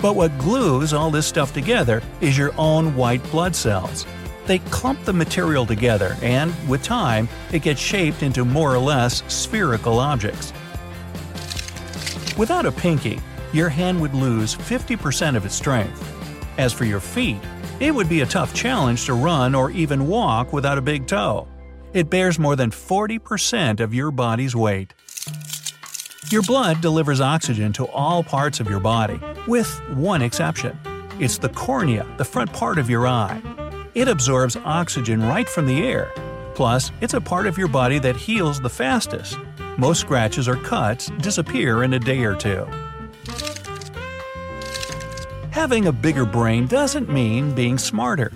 But 0.00 0.16
what 0.16 0.38
glues 0.38 0.94
all 0.94 1.10
this 1.10 1.26
stuff 1.26 1.52
together 1.52 2.02
is 2.22 2.38
your 2.38 2.54
own 2.56 2.96
white 2.96 3.22
blood 3.30 3.54
cells. 3.54 4.06
They 4.46 4.60
clump 4.70 5.04
the 5.04 5.12
material 5.12 5.66
together, 5.66 6.16
and, 6.22 6.54
with 6.66 6.82
time, 6.82 7.28
it 7.52 7.60
gets 7.60 7.78
shaped 7.78 8.22
into 8.22 8.46
more 8.46 8.74
or 8.74 8.78
less 8.78 9.22
spherical 9.30 9.98
objects. 9.98 10.54
Without 12.38 12.64
a 12.64 12.72
pinky, 12.72 13.20
your 13.52 13.68
hand 13.68 14.00
would 14.00 14.14
lose 14.14 14.54
50% 14.54 15.36
of 15.36 15.44
its 15.44 15.54
strength. 15.54 16.02
As 16.56 16.72
for 16.72 16.86
your 16.86 17.00
feet, 17.00 17.36
it 17.80 17.94
would 17.94 18.08
be 18.08 18.22
a 18.22 18.26
tough 18.26 18.54
challenge 18.54 19.06
to 19.06 19.14
run 19.14 19.54
or 19.54 19.70
even 19.70 20.06
walk 20.06 20.52
without 20.52 20.78
a 20.78 20.82
big 20.82 21.06
toe. 21.06 21.46
It 21.92 22.10
bears 22.10 22.38
more 22.38 22.56
than 22.56 22.70
40% 22.70 23.80
of 23.80 23.94
your 23.94 24.10
body's 24.10 24.56
weight. 24.56 24.94
Your 26.30 26.42
blood 26.42 26.80
delivers 26.80 27.20
oxygen 27.20 27.72
to 27.74 27.86
all 27.88 28.24
parts 28.24 28.60
of 28.60 28.68
your 28.68 28.80
body, 28.80 29.20
with 29.46 29.80
one 29.94 30.22
exception. 30.22 30.78
It's 31.20 31.38
the 31.38 31.48
cornea, 31.48 32.06
the 32.18 32.24
front 32.24 32.52
part 32.52 32.78
of 32.78 32.90
your 32.90 33.06
eye. 33.06 33.40
It 33.94 34.08
absorbs 34.08 34.56
oxygen 34.56 35.22
right 35.22 35.48
from 35.48 35.66
the 35.66 35.86
air. 35.86 36.10
Plus, 36.54 36.90
it's 37.00 37.14
a 37.14 37.20
part 37.20 37.46
of 37.46 37.56
your 37.56 37.68
body 37.68 37.98
that 38.00 38.16
heals 38.16 38.60
the 38.60 38.70
fastest. 38.70 39.38
Most 39.78 40.00
scratches 40.00 40.48
or 40.48 40.56
cuts 40.56 41.10
disappear 41.18 41.82
in 41.82 41.92
a 41.92 41.98
day 41.98 42.24
or 42.24 42.34
two. 42.34 42.66
Having 45.56 45.86
a 45.86 45.92
bigger 45.92 46.26
brain 46.26 46.66
doesn't 46.66 47.08
mean 47.08 47.54
being 47.54 47.78
smarter. 47.78 48.30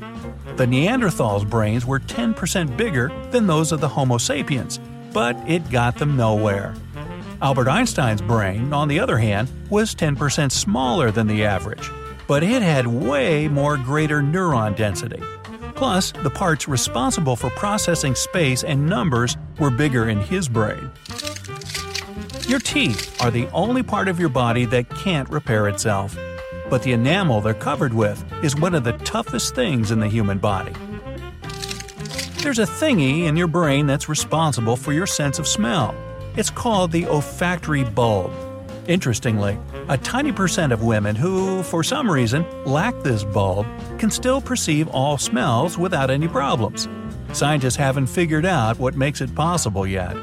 The 0.57 0.65
Neanderthals' 0.65 1.47
brains 1.47 1.85
were 1.85 2.01
10% 2.01 2.79
bigger 2.79 3.13
than 3.31 3.47
those 3.47 3.73
of 3.73 3.83
the 3.83 3.89
Homo 3.89 4.17
sapiens, 4.17 4.81
but 5.13 5.37
it 5.47 5.69
got 5.69 5.99
them 5.99 6.17
nowhere. 6.17 6.75
Albert 7.43 7.69
Einstein's 7.69 8.23
brain, 8.23 8.73
on 8.73 8.89
the 8.89 8.99
other 8.99 9.19
hand, 9.19 9.51
was 9.69 9.95
10% 9.95 10.51
smaller 10.51 11.11
than 11.11 11.27
the 11.27 11.45
average, 11.45 11.91
but 12.27 12.43
it 12.43 12.63
had 12.63 12.87
way 12.87 13.49
more 13.49 13.77
greater 13.77 14.23
neuron 14.23 14.75
density. 14.75 15.23
Plus, 15.75 16.13
the 16.23 16.31
parts 16.31 16.69
responsible 16.69 17.37
for 17.37 17.51
processing 17.51 18.15
space 18.15 18.65
and 18.65 18.89
numbers 18.89 19.37
were 19.59 19.71
bigger 19.71 20.09
in 20.09 20.21
his 20.21 20.49
brain. 20.49 20.91
Your 22.49 22.61
teeth 22.61 23.21
are 23.21 23.31
the 23.31 23.47
only 23.53 23.83
part 23.83 24.09
of 24.09 24.19
your 24.19 24.31
body 24.31 24.65
that 24.65 24.89
can't 24.89 25.29
repair 25.29 25.69
itself. 25.69 26.17
But 26.71 26.85
the 26.85 26.93
enamel 26.93 27.41
they're 27.41 27.53
covered 27.53 27.93
with 27.93 28.25
is 28.43 28.57
one 28.57 28.75
of 28.75 28.85
the 28.85 28.93
toughest 28.99 29.55
things 29.55 29.91
in 29.91 30.01
the 30.01 30.09
human 30.09 30.39
body. 30.39 30.73
There's 32.43 32.61
a 32.61 32.65
thingy 32.65 33.25
in 33.25 33.37
your 33.37 33.49
brain 33.49 33.87
that's 33.87 34.09
responsible 34.09 34.77
for 34.77 34.93
your 34.93 35.07
sense 35.07 35.39
of 35.39 35.47
smell. 35.47 35.95
It's 36.37 36.49
called 36.49 36.93
the 36.93 37.07
olfactory 37.07 37.85
bulb. 37.85 38.33
Interestingly, 38.87 39.59
a 39.89 39.99
tiny 39.99 40.33
percent 40.33 40.73
of 40.73 40.83
women 40.83 41.17
who, 41.17 41.63
for 41.65 41.83
some 41.83 42.11
reason, 42.11 42.47
lack 42.65 42.99
this 43.03 43.25
bulb 43.25 43.67
can 43.99 44.11
still 44.11 44.41
perceive 44.41 44.89
all 44.89 45.19
smells 45.19 45.77
without 45.77 46.09
any 46.09 46.29
problems. 46.29 46.89
Scientists 47.33 47.77
haven't 47.77 48.07
figured 48.07 48.47
out 48.47 48.79
what 48.79 48.97
makes 48.97 49.21
it 49.21 49.35
possible 49.35 49.87
yet. 49.87 50.17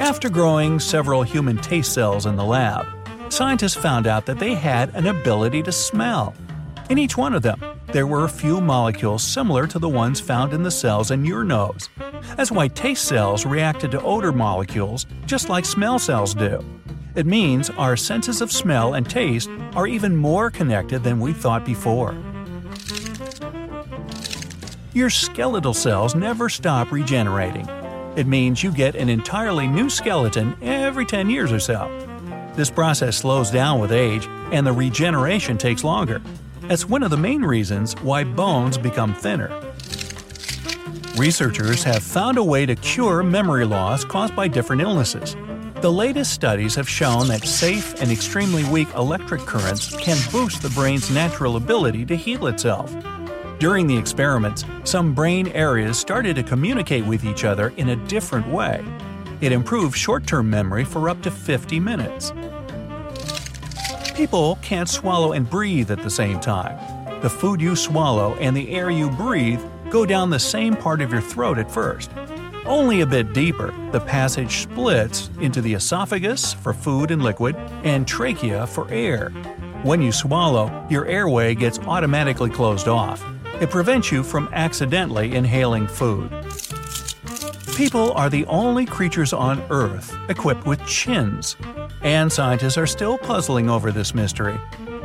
After 0.00 0.28
growing 0.28 0.80
several 0.80 1.22
human 1.22 1.58
taste 1.58 1.92
cells 1.92 2.26
in 2.26 2.36
the 2.36 2.44
lab, 2.44 2.86
scientists 3.34 3.74
found 3.74 4.06
out 4.06 4.26
that 4.26 4.38
they 4.38 4.54
had 4.54 4.94
an 4.94 5.08
ability 5.08 5.60
to 5.60 5.72
smell. 5.72 6.32
In 6.88 6.98
each 6.98 7.16
one 7.16 7.34
of 7.34 7.42
them, 7.42 7.60
there 7.88 8.06
were 8.06 8.24
a 8.24 8.28
few 8.28 8.60
molecules 8.60 9.24
similar 9.24 9.66
to 9.66 9.80
the 9.80 9.88
ones 9.88 10.20
found 10.20 10.52
in 10.52 10.62
the 10.62 10.70
cells 10.70 11.10
in 11.10 11.24
your 11.24 11.42
nose. 11.42 11.88
That's 12.36 12.52
why 12.52 12.68
taste 12.68 13.06
cells 13.06 13.44
reacted 13.44 13.90
to 13.90 14.02
odor 14.02 14.30
molecules 14.30 15.06
just 15.26 15.48
like 15.48 15.64
smell 15.64 15.98
cells 15.98 16.32
do. 16.32 16.64
It 17.16 17.26
means 17.26 17.70
our 17.70 17.96
senses 17.96 18.40
of 18.40 18.52
smell 18.52 18.94
and 18.94 19.08
taste 19.08 19.50
are 19.74 19.88
even 19.88 20.14
more 20.16 20.48
connected 20.48 21.02
than 21.02 21.18
we 21.18 21.32
thought 21.32 21.64
before. 21.64 22.16
Your 24.92 25.10
skeletal 25.10 25.74
cells 25.74 26.14
never 26.14 26.48
stop 26.48 26.92
regenerating. 26.92 27.68
It 28.14 28.28
means 28.28 28.62
you 28.62 28.70
get 28.70 28.94
an 28.94 29.08
entirely 29.08 29.66
new 29.66 29.90
skeleton 29.90 30.56
every 30.62 31.04
10 31.04 31.28
years 31.30 31.50
or 31.50 31.58
so. 31.58 32.03
This 32.56 32.70
process 32.70 33.16
slows 33.16 33.50
down 33.50 33.80
with 33.80 33.90
age, 33.90 34.28
and 34.52 34.64
the 34.64 34.72
regeneration 34.72 35.58
takes 35.58 35.82
longer. 35.82 36.22
That's 36.62 36.88
one 36.88 37.02
of 37.02 37.10
the 37.10 37.16
main 37.16 37.42
reasons 37.42 37.94
why 38.00 38.22
bones 38.22 38.78
become 38.78 39.12
thinner. 39.12 39.50
Researchers 41.16 41.82
have 41.82 42.02
found 42.02 42.38
a 42.38 42.44
way 42.44 42.64
to 42.64 42.76
cure 42.76 43.22
memory 43.22 43.64
loss 43.64 44.04
caused 44.04 44.36
by 44.36 44.48
different 44.48 44.82
illnesses. 44.82 45.36
The 45.80 45.92
latest 45.92 46.32
studies 46.32 46.74
have 46.76 46.88
shown 46.88 47.28
that 47.28 47.44
safe 47.44 48.00
and 48.00 48.10
extremely 48.10 48.64
weak 48.64 48.88
electric 48.94 49.42
currents 49.42 49.94
can 49.96 50.16
boost 50.30 50.62
the 50.62 50.70
brain's 50.70 51.10
natural 51.10 51.56
ability 51.56 52.06
to 52.06 52.16
heal 52.16 52.46
itself. 52.46 52.94
During 53.58 53.86
the 53.86 53.96
experiments, 53.96 54.64
some 54.84 55.12
brain 55.12 55.48
areas 55.48 55.98
started 55.98 56.36
to 56.36 56.42
communicate 56.42 57.04
with 57.04 57.24
each 57.24 57.44
other 57.44 57.72
in 57.76 57.90
a 57.90 57.96
different 58.06 58.46
way. 58.48 58.84
It 59.44 59.52
improves 59.52 59.98
short 59.98 60.26
term 60.26 60.48
memory 60.48 60.86
for 60.86 61.10
up 61.10 61.20
to 61.20 61.30
50 61.30 61.78
minutes. 61.78 62.32
People 64.14 64.56
can't 64.62 64.88
swallow 64.88 65.32
and 65.32 65.48
breathe 65.50 65.90
at 65.90 66.02
the 66.02 66.08
same 66.08 66.40
time. 66.40 67.20
The 67.20 67.28
food 67.28 67.60
you 67.60 67.76
swallow 67.76 68.36
and 68.36 68.56
the 68.56 68.70
air 68.70 68.88
you 68.88 69.10
breathe 69.10 69.60
go 69.90 70.06
down 70.06 70.30
the 70.30 70.38
same 70.38 70.74
part 70.74 71.02
of 71.02 71.12
your 71.12 71.20
throat 71.20 71.58
at 71.58 71.70
first. 71.70 72.10
Only 72.64 73.02
a 73.02 73.06
bit 73.06 73.34
deeper, 73.34 73.74
the 73.92 74.00
passage 74.00 74.62
splits 74.62 75.28
into 75.38 75.60
the 75.60 75.74
esophagus 75.74 76.54
for 76.54 76.72
food 76.72 77.10
and 77.10 77.22
liquid, 77.22 77.54
and 77.82 78.08
trachea 78.08 78.66
for 78.66 78.90
air. 78.90 79.28
When 79.82 80.00
you 80.00 80.10
swallow, 80.10 80.86
your 80.88 81.04
airway 81.04 81.54
gets 81.54 81.78
automatically 81.80 82.48
closed 82.48 82.88
off. 82.88 83.22
It 83.60 83.68
prevents 83.68 84.10
you 84.10 84.22
from 84.22 84.48
accidentally 84.54 85.34
inhaling 85.34 85.86
food. 85.86 86.32
People 87.76 88.12
are 88.12 88.30
the 88.30 88.46
only 88.46 88.86
creatures 88.86 89.32
on 89.32 89.60
Earth 89.68 90.16
equipped 90.28 90.64
with 90.64 90.86
chins, 90.86 91.56
and 92.02 92.32
scientists 92.32 92.78
are 92.78 92.86
still 92.86 93.18
puzzling 93.18 93.68
over 93.68 93.90
this 93.90 94.14
mystery. 94.14 94.56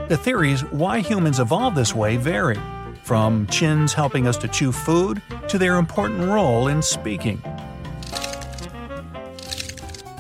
The 0.08 0.18
theories 0.18 0.62
why 0.66 1.00
humans 1.00 1.40
evolved 1.40 1.76
this 1.76 1.96
way 1.96 2.18
vary, 2.18 2.60
from 3.02 3.48
chins 3.48 3.92
helping 3.92 4.28
us 4.28 4.38
to 4.38 4.48
chew 4.48 4.72
food 4.72 5.20
to 5.48 5.58
their 5.58 5.78
important 5.78 6.30
role 6.30 6.68
in 6.68 6.84
speaking. 6.84 7.42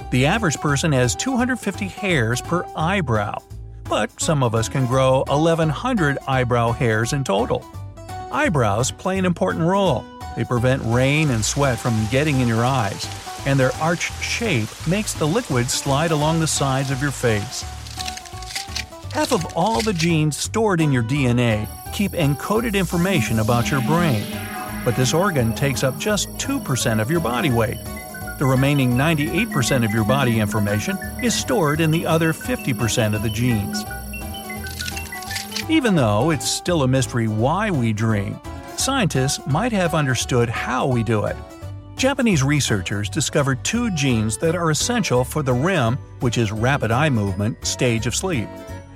The 0.09 0.25
average 0.25 0.57
person 0.57 0.91
has 0.91 1.15
250 1.15 1.87
hairs 1.87 2.41
per 2.41 2.65
eyebrow, 2.75 3.43
but 3.83 4.19
some 4.19 4.41
of 4.41 4.55
us 4.55 4.67
can 4.67 4.87
grow 4.87 5.19
1100 5.27 6.17
eyebrow 6.27 6.71
hairs 6.71 7.13
in 7.13 7.23
total. 7.23 7.63
Eyebrows 8.31 8.89
play 8.89 9.19
an 9.19 9.25
important 9.25 9.65
role. 9.65 10.03
They 10.39 10.45
prevent 10.45 10.81
rain 10.85 11.31
and 11.31 11.43
sweat 11.43 11.77
from 11.77 12.07
getting 12.09 12.39
in 12.39 12.47
your 12.47 12.63
eyes, 12.63 13.05
and 13.45 13.59
their 13.59 13.75
arched 13.75 14.23
shape 14.23 14.69
makes 14.87 15.13
the 15.13 15.27
liquid 15.27 15.69
slide 15.69 16.11
along 16.11 16.39
the 16.39 16.47
sides 16.47 16.91
of 16.91 17.01
your 17.01 17.11
face. 17.11 17.63
Half 19.11 19.33
of 19.33 19.45
all 19.53 19.81
the 19.81 19.91
genes 19.91 20.37
stored 20.37 20.79
in 20.79 20.93
your 20.93 21.03
DNA 21.03 21.67
keep 21.93 22.13
encoded 22.13 22.75
information 22.75 23.39
about 23.39 23.69
your 23.69 23.81
brain, 23.81 24.23
but 24.85 24.95
this 24.95 25.13
organ 25.13 25.53
takes 25.55 25.83
up 25.83 25.97
just 25.97 26.29
2% 26.37 27.01
of 27.01 27.11
your 27.11 27.19
body 27.19 27.49
weight. 27.49 27.83
The 28.37 28.45
remaining 28.45 28.91
98% 28.91 29.83
of 29.83 29.91
your 29.91 30.05
body 30.05 30.39
information 30.39 30.97
is 31.21 31.35
stored 31.35 31.81
in 31.81 31.91
the 31.91 32.05
other 32.05 32.31
50% 32.31 33.13
of 33.13 33.23
the 33.23 33.29
genes. 33.29 33.83
Even 35.69 35.95
though 35.95 36.31
it's 36.31 36.49
still 36.49 36.83
a 36.83 36.87
mystery 36.87 37.27
why 37.27 37.71
we 37.71 37.91
dream, 37.91 38.39
scientists 38.79 39.45
might 39.45 39.71
have 39.71 39.93
understood 39.93 40.49
how 40.49 40.87
we 40.87 41.03
do 41.03 41.25
it. 41.25 41.35
Japanese 41.97 42.43
researchers 42.43 43.09
discovered 43.09 43.63
two 43.65 43.91
genes 43.91 44.37
that 44.37 44.55
are 44.55 44.71
essential 44.71 45.25
for 45.25 45.43
the 45.43 45.53
REM, 45.53 45.97
which 46.21 46.37
is 46.37 46.51
rapid 46.51 46.91
eye 46.91 47.09
movement, 47.09 47.63
stage 47.65 48.07
of 48.07 48.15
sleep. 48.15 48.47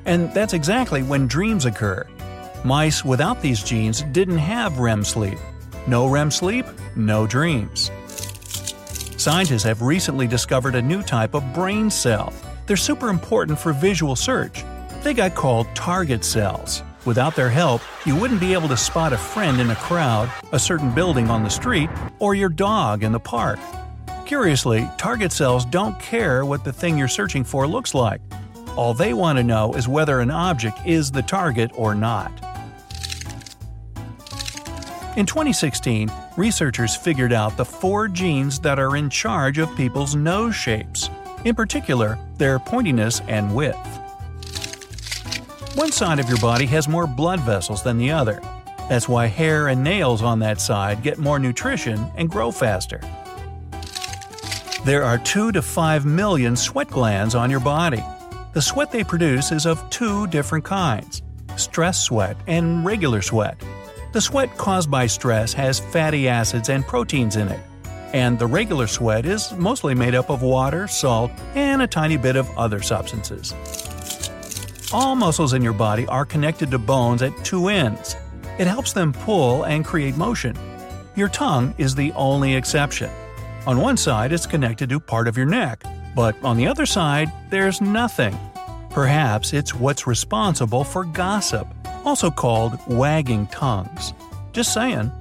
And 0.06 0.34
that's 0.34 0.54
exactly 0.54 1.04
when 1.04 1.28
dreams 1.28 1.66
occur. 1.66 2.08
Mice 2.64 3.04
without 3.04 3.42
these 3.42 3.62
genes 3.62 4.04
didn't 4.14 4.38
have 4.38 4.80
REM 4.80 5.04
sleep. 5.04 5.38
No 5.86 6.08
REM 6.08 6.32
sleep, 6.32 6.66
no 6.96 7.28
dreams. 7.28 7.92
Scientists 9.18 9.64
have 9.64 9.82
recently 9.82 10.28
discovered 10.28 10.76
a 10.76 10.82
new 10.82 11.04
type 11.04 11.34
of 11.34 11.54
brain 11.54 11.90
cell. 11.90 12.32
They're 12.68 12.78
super 12.78 13.10
important 13.10 13.60
for 13.60 13.74
visual 13.74 14.16
search. 14.16 14.64
They 15.02 15.14
got 15.14 15.36
called 15.36 15.68
target 15.76 16.24
cells. 16.24 16.84
Without 17.06 17.36
their 17.36 17.50
help, 17.50 17.82
you 18.06 18.16
wouldn't 18.16 18.40
be 18.40 18.54
able 18.54 18.70
to 18.70 18.78
spot 18.78 19.12
a 19.12 19.18
friend 19.18 19.60
in 19.60 19.72
a 19.72 19.76
crowd, 19.76 20.32
a 20.54 20.60
certain 20.60 20.90
building 20.92 21.30
on 21.30 21.44
the 21.44 21.50
street, 21.50 21.90
or 22.20 22.34
your 22.34 22.48
dog 22.48 23.04
in 23.04 23.12
the 23.12 23.20
park. 23.20 23.60
Curiously, 24.26 24.90
target 24.98 25.34
cells 25.34 25.66
don't 25.66 26.00
care 26.00 26.46
what 26.46 26.64
the 26.64 26.72
thing 26.72 26.98
you're 26.98 27.10
searching 27.10 27.44
for 27.44 27.68
looks 27.68 27.94
like. 27.94 28.22
All 28.78 28.94
they 28.94 29.14
want 29.14 29.38
to 29.38 29.44
know 29.44 29.74
is 29.74 29.88
whether 29.88 30.22
an 30.22 30.32
object 30.32 30.80
is 30.86 31.12
the 31.12 31.22
target 31.22 31.72
or 31.76 31.94
not. 31.94 32.32
In 35.18 35.26
2016, 35.26 36.10
researchers 36.38 36.96
figured 36.96 37.34
out 37.34 37.58
the 37.58 37.66
four 37.66 38.08
genes 38.08 38.60
that 38.62 38.80
are 38.80 38.96
in 38.96 39.10
charge 39.10 39.58
of 39.58 39.76
people's 39.76 40.16
nose 40.16 40.56
shapes, 40.56 41.10
in 41.44 41.54
particular, 41.54 42.18
their 42.38 42.60
pointiness 42.60 43.22
and 43.28 43.54
width. 43.54 43.93
One 45.76 45.92
side 45.92 46.20
of 46.20 46.30
your 46.30 46.38
body 46.38 46.68
has 46.68 46.88
more 46.88 47.08
blood 47.08 47.40
vessels 47.40 47.82
than 47.82 47.98
the 47.98 48.12
other. 48.12 48.40
That's 48.90 49.10
why 49.10 49.26
hair 49.26 49.70
and 49.70 49.84
nails 49.84 50.22
on 50.22 50.38
that 50.40 50.62
side 50.62 51.02
get 51.02 51.18
more 51.18 51.40
nutrition 51.40 52.12
and 52.16 52.30
grow 52.30 52.52
faster. 52.52 53.02
There 54.86 55.04
are 55.04 55.18
2 55.18 55.52
to 55.52 55.64
5 55.64 56.06
million 56.06 56.56
sweat 56.56 56.90
glands 56.90 57.34
on 57.34 57.50
your 57.50 57.60
body. 57.60 58.04
The 58.54 58.62
sweat 58.62 58.92
they 58.92 59.04
produce 59.04 59.52
is 59.52 59.66
of 59.66 59.90
two 59.90 60.28
different 60.28 60.64
kinds 60.64 61.24
stress 61.56 62.00
sweat 62.00 62.38
and 62.46 62.86
regular 62.86 63.24
sweat. 63.24 63.60
The 64.12 64.22
sweat 64.22 64.56
caused 64.58 64.92
by 64.92 65.08
stress 65.08 65.54
has 65.54 65.80
fatty 65.80 66.28
acids 66.28 66.70
and 66.70 66.86
proteins 66.86 67.36
in 67.36 67.48
it, 67.48 67.60
and 68.14 68.38
the 68.38 68.46
regular 68.46 68.86
sweat 68.86 69.26
is 69.26 69.52
mostly 69.54 69.96
made 69.96 70.14
up 70.14 70.30
of 70.30 70.44
water, 70.44 70.88
salt, 70.88 71.32
and 71.56 71.82
a 71.82 71.88
tiny 71.88 72.18
bit 72.18 72.36
of 72.36 72.48
other 72.58 72.82
substances. 72.82 73.56
All 74.94 75.16
muscles 75.16 75.54
in 75.54 75.64
your 75.64 75.74
body 75.74 76.06
are 76.08 76.24
connected 76.24 76.70
to 76.72 76.78
bones 76.78 77.22
at 77.22 77.36
two 77.44 77.68
ends. 77.68 78.16
It 78.60 78.68
helps 78.68 78.94
them 78.94 79.12
pull 79.12 79.64
and 79.64 79.84
create 79.84 80.16
motion. 80.16 80.56
Your 81.16 81.30
tongue 81.30 81.74
is 81.78 81.96
the 81.96 82.12
only 82.14 82.56
exception. 82.56 83.10
On 83.66 83.80
one 83.80 83.98
side, 83.98 84.32
it's 84.32 84.46
connected 84.46 84.90
to 84.90 85.00
part 85.00 85.28
of 85.28 85.36
your 85.36 85.48
neck, 85.48 85.84
but 86.16 86.36
on 86.44 86.58
the 86.58 86.68
other 86.68 86.86
side, 86.86 87.32
there's 87.50 87.82
nothing. 87.82 88.38
Perhaps 88.92 89.54
it's 89.54 89.74
what's 89.74 90.06
responsible 90.06 90.84
for 90.84 91.06
gossip 91.06 91.68
also 92.06 92.30
called 92.30 92.78
wagging 92.88 93.48
tongues. 93.48 94.14
Just 94.52 94.74
saying. 94.74 95.12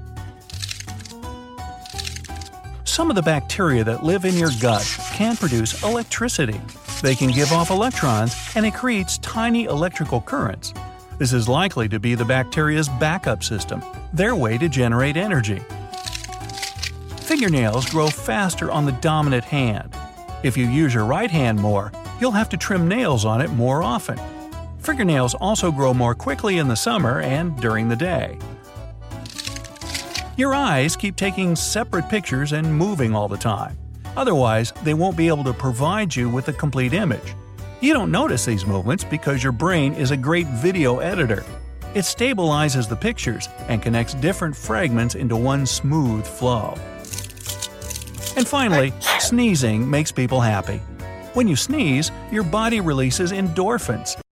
Some 2.85 3.09
of 3.09 3.17
the 3.17 3.23
bacteria 3.23 3.85
that 3.85 4.03
live 4.03 4.25
in 4.25 4.35
your 4.35 4.51
gut 4.61 4.85
can 5.13 5.37
produce 5.37 5.83
electricity. 5.83 6.61
They 7.03 7.17
can 7.17 7.33
give 7.33 7.51
off 7.51 7.71
electrons, 7.71 8.37
and 8.55 8.65
it 8.65 8.75
creates 8.75 9.19
tiny 9.19 9.65
electrical 9.65 10.21
currents. 10.21 10.73
This 11.19 11.33
is 11.33 11.49
likely 11.49 11.89
to 11.89 11.99
be 11.99 12.15
the 12.15 12.25
bacteria's 12.25 12.89
backup 12.89 13.43
system, 13.43 13.83
their 14.13 14.37
way 14.37 14.57
to 14.59 14.69
generate 14.69 15.17
energy. 15.17 15.61
Fingernails 17.17 17.87
grow 17.87 18.09
faster 18.09 18.71
on 18.71 18.87
the 18.87 18.93
dominant 18.93 19.45
hand. 19.45 19.93
If 20.45 20.57
you 20.57 20.67
use 20.67 20.95
your 20.95 21.05
right 21.05 21.31
hand 21.31 21.59
more, 21.59 21.91
you'll 22.21 22.31
have 22.31 22.49
to 22.51 22.57
trim 22.57 22.87
nails 22.87 23.25
on 23.25 23.41
it 23.41 23.51
more 23.51 23.83
often. 23.83 24.19
Fingernails 24.79 25.35
also 25.35 25.73
grow 25.73 25.93
more 25.93 26.15
quickly 26.15 26.59
in 26.59 26.69
the 26.69 26.77
summer 26.77 27.21
and 27.21 27.61
during 27.61 27.89
the 27.89 27.97
day. 27.97 28.39
Your 30.37 30.55
eyes 30.55 30.95
keep 30.95 31.17
taking 31.17 31.57
separate 31.57 32.09
pictures 32.09 32.53
and 32.53 32.77
moving 32.77 33.13
all 33.13 33.29
the 33.29 33.37
time. 33.37 33.77
Otherwise, 34.17 34.73
they 34.83 34.95
won't 34.95 35.17
be 35.17 35.29
able 35.29 35.45
to 35.45 35.53
provide 35.53 36.15
you 36.15 36.29
with 36.29 36.49
a 36.49 36.53
complete 36.53 36.93
image. 36.93 37.35
You 37.81 37.95
don't 37.95 38.11
notice 38.11 38.45
these 38.45 38.67
movements 38.67 39.05
because 39.05 39.43
your 39.43 39.53
brain 39.53 39.95
is 39.95 40.11
a 40.11 40.17
great 40.17 40.47
video 40.47 40.99
editor. 40.99 41.45
It 41.95 42.05
stabilizes 42.05 42.89
the 42.89 42.97
pictures 42.97 43.49
and 43.69 43.83
connects 43.83 44.15
different 44.15 44.57
fragments 44.57 45.15
into 45.15 45.37
one 45.37 45.67
smooth 45.67 46.27
flow. 46.27 46.75
And 48.37 48.49
finally, 48.49 48.95
sneezing 49.19 49.89
makes 49.89 50.11
people 50.11 50.41
happy. 50.41 50.81
When 51.35 51.49
you 51.49 51.57
sneeze, 51.57 52.11
your 52.31 52.45
body 52.45 52.81
releases 52.81 53.33
endorphins, 53.33 54.17